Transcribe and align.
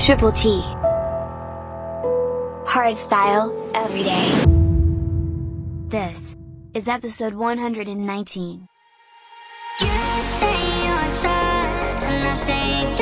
Triple 0.00 0.32
T. 0.32 0.62
Hard 2.66 2.96
style, 2.96 3.52
every 3.74 4.02
day. 4.02 4.44
This 5.88 6.36
is 6.72 6.88
episode 6.88 7.34
119. 7.34 8.68
You 9.78 9.86
say 9.86 10.86
you're 10.86 11.16
tired, 11.20 12.02
and 12.02 12.28
I 12.28 12.34
say, 12.34 12.96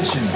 attention. 0.00 0.29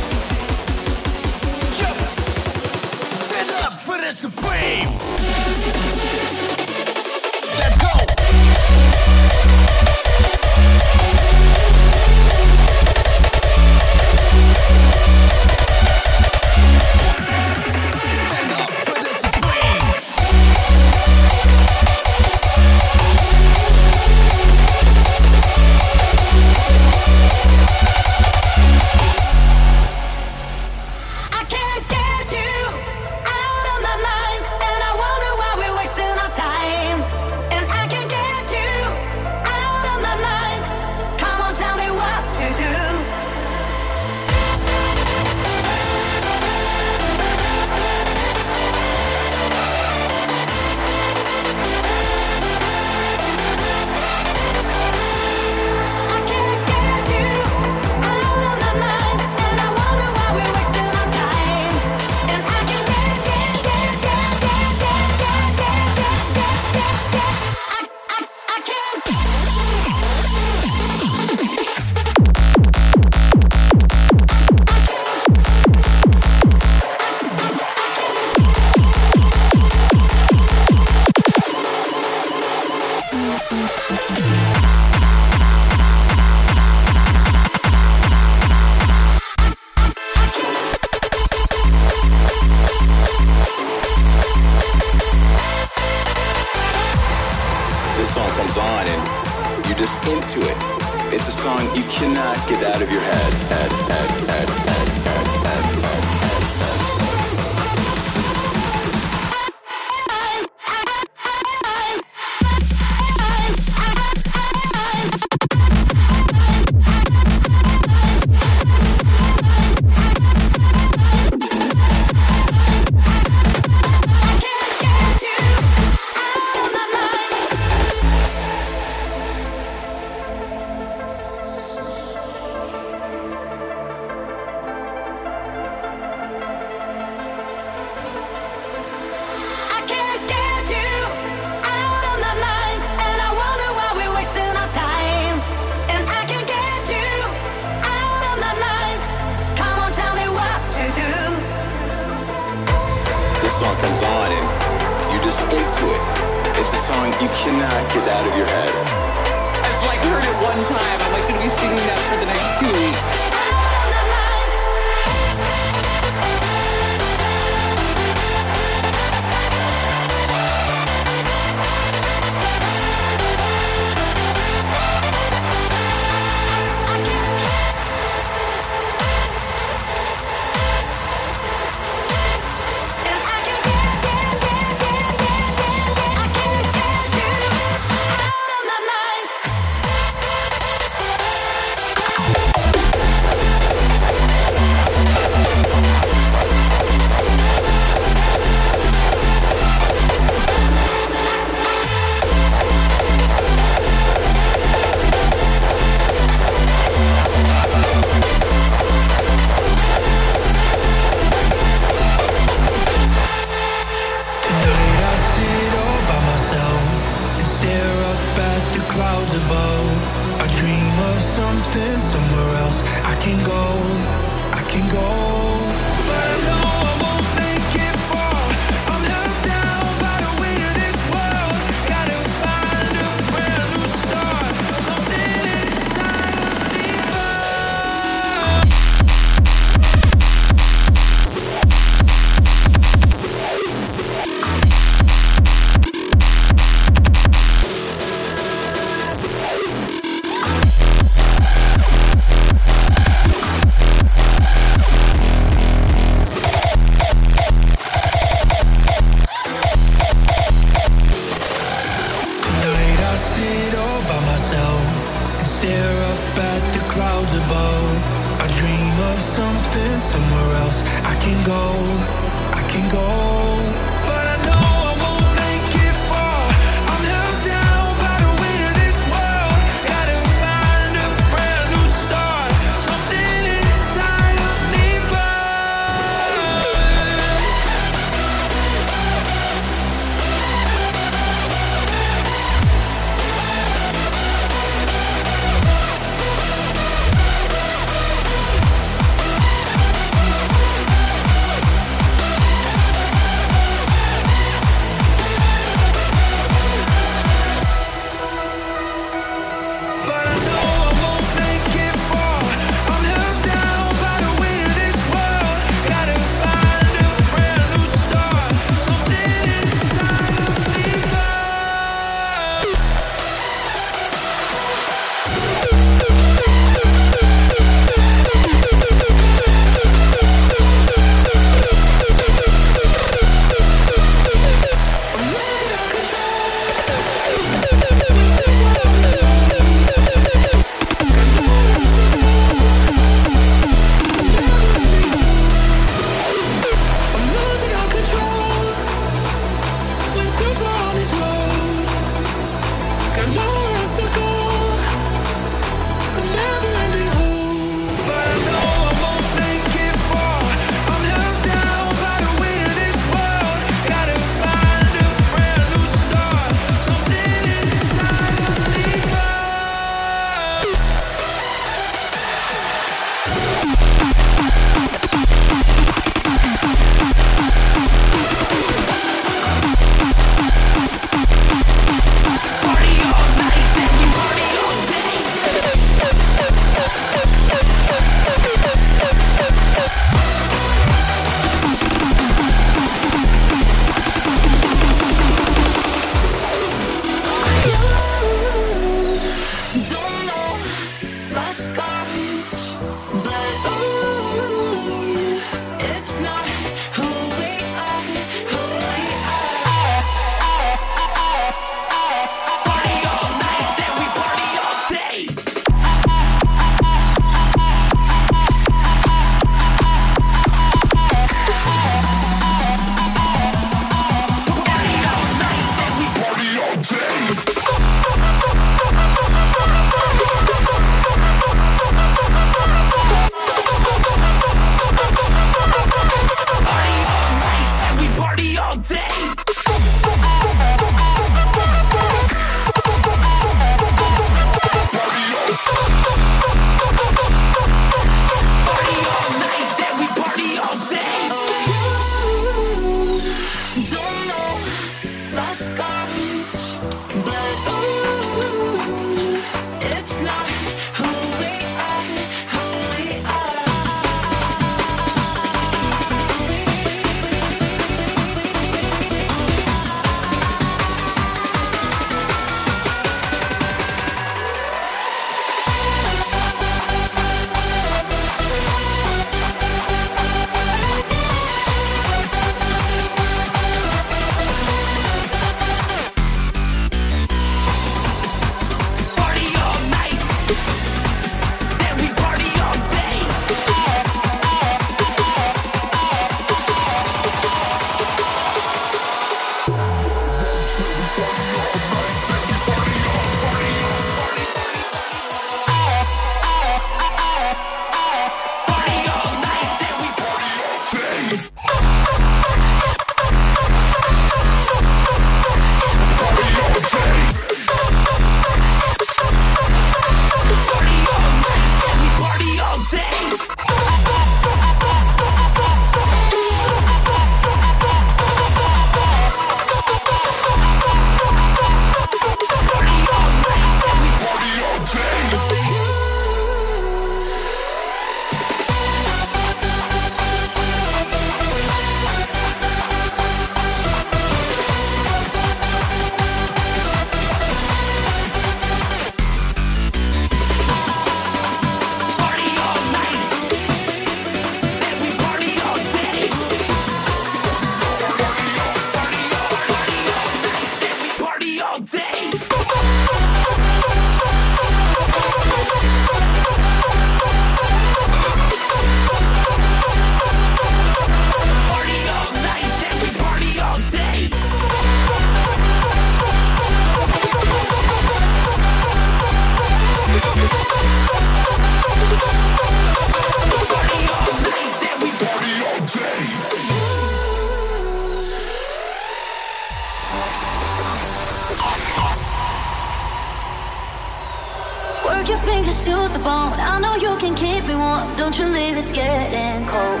don't 598.16 598.38
you 598.38 598.46
leave, 598.46 598.76
it's 598.76 598.92
getting 598.92 599.66
cold. 599.66 600.00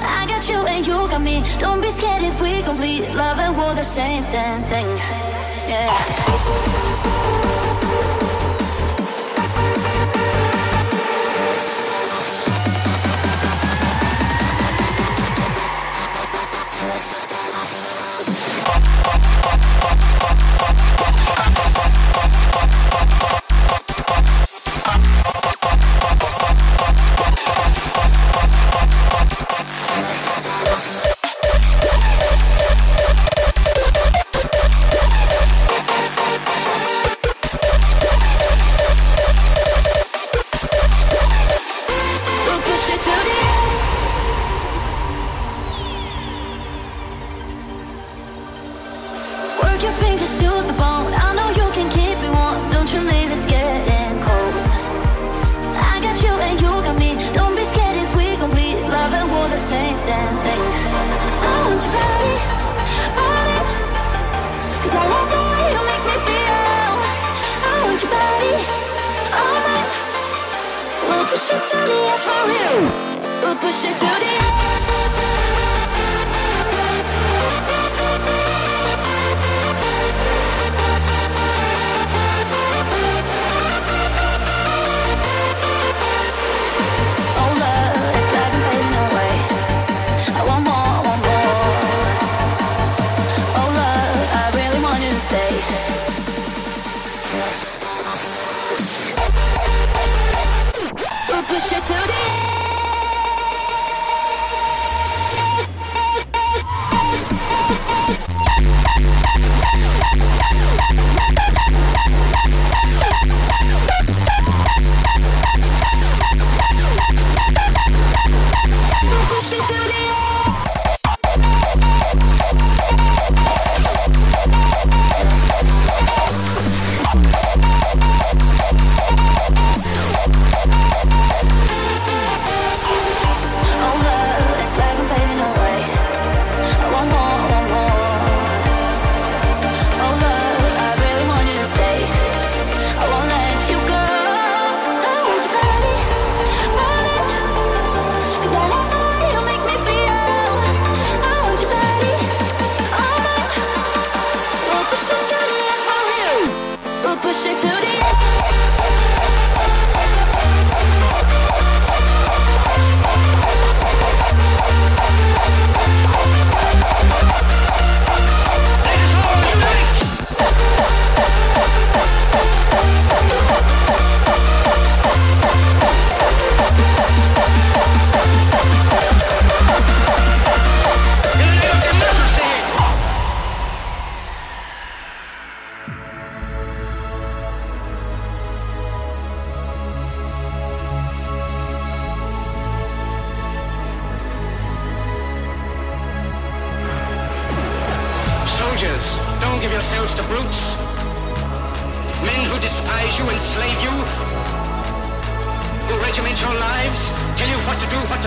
I 0.00 0.26
got 0.28 0.48
you 0.48 0.58
and 0.66 0.86
you 0.86 0.94
got 1.08 1.22
me, 1.22 1.42
don't 1.58 1.80
be 1.80 1.90
scared 1.90 2.22
if 2.22 2.40
we 2.40 2.62
complete 2.62 3.14
love 3.14 3.38
and 3.38 3.56
war 3.56 3.74
the 3.74 3.82
same 3.82 4.22
damn 4.24 4.62
thing. 4.64 4.86
Yeah. 5.68 6.74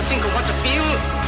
Think, 0.08 0.24
or 0.24 0.28
what 0.28 0.46
to 0.46 0.54
feel. 0.64 1.27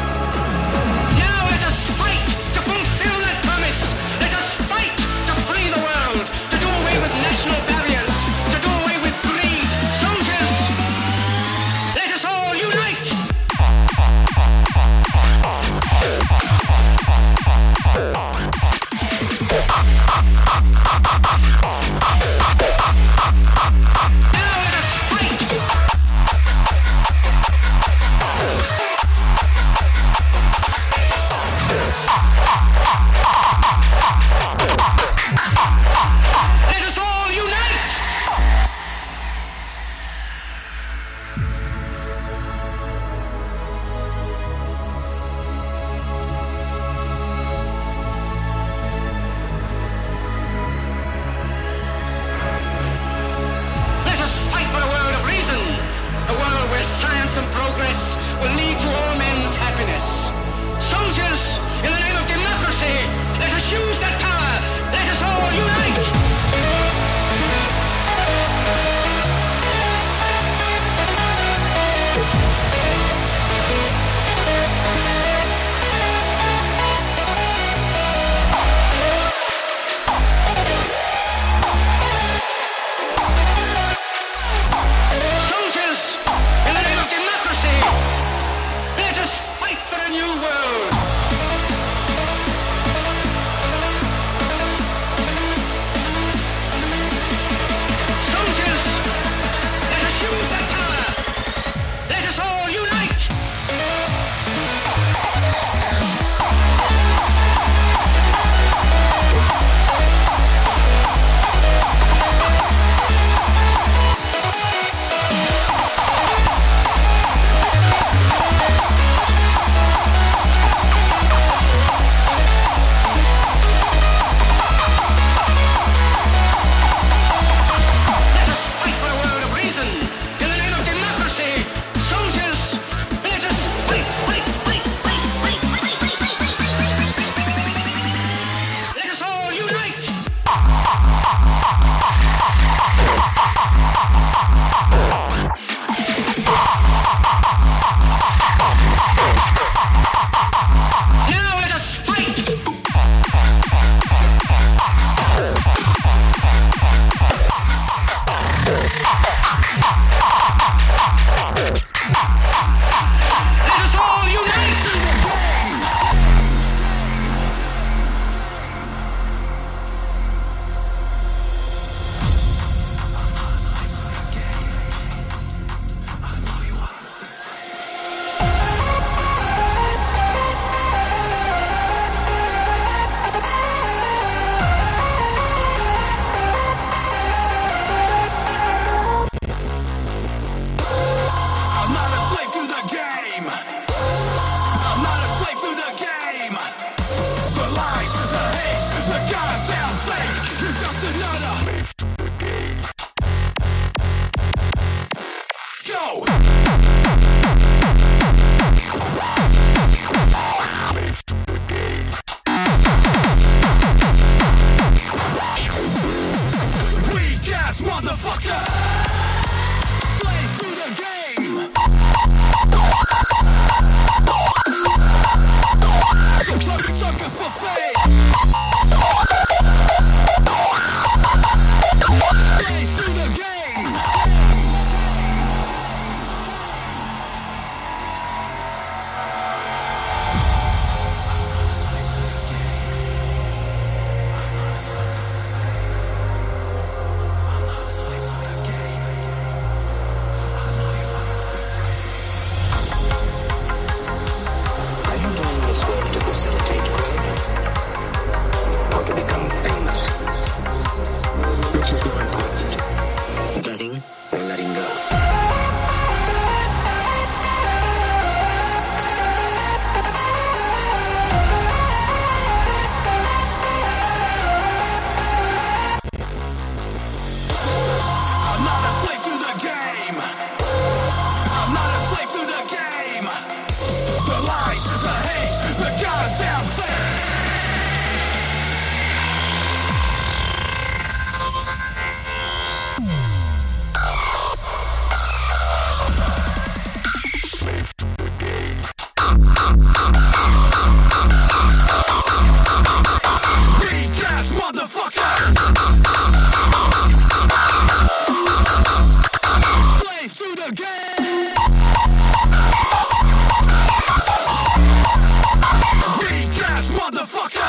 Motherfucker. 316.91 317.60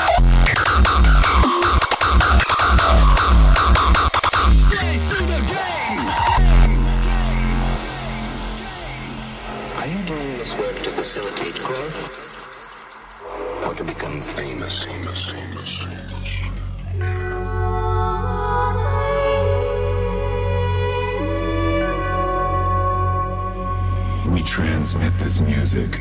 music 25.74 26.00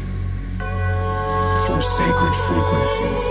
through 1.66 1.80
sacred 1.80 2.34
frequencies, 2.48 3.28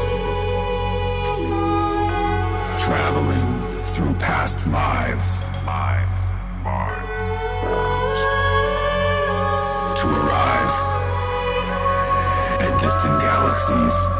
traveling 2.82 3.84
through 3.84 4.14
past 4.14 4.66
lives, 4.68 5.42
lives, 5.66 6.30
lives, 6.64 7.26
to 10.00 10.06
arrive 10.08 10.74
at 12.62 12.80
distant 12.80 13.20
galaxies. 13.20 14.19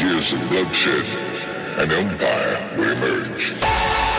years 0.00 0.32
of 0.32 0.40
bloodshed, 0.48 1.04
an 1.78 1.92
empire 1.92 2.76
will 2.76 2.90
emerge. 2.90 4.13